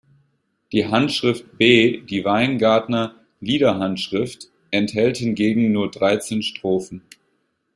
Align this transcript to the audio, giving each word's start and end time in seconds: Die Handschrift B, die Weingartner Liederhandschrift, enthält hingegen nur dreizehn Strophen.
Die 0.71 0.87
Handschrift 0.87 1.59
B, 1.59 2.01
die 2.03 2.25
Weingartner 2.25 3.13
Liederhandschrift, 3.39 4.49
enthält 4.71 5.17
hingegen 5.17 5.71
nur 5.71 5.91
dreizehn 5.91 6.41
Strophen. 6.41 7.03